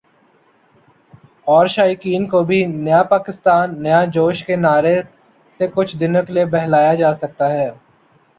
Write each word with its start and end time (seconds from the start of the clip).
اور 1.47 1.67
شائقین 1.67 2.25
کو 2.29 2.41
بھی 2.43 2.59
"نیا 2.77 3.01
کپتان، 3.11 3.67
نیا 3.83 4.03
جوش" 4.13 4.43
کے 4.45 4.55
نعرے 4.57 4.95
سے 5.59 5.75
کچھ 5.75 5.95
دنوں 5.99 6.23
کے 6.23 6.33
لیے 6.33 6.45
بہلایا 6.53 6.93
جاسکتا 6.95 7.49
ہے 7.51 7.69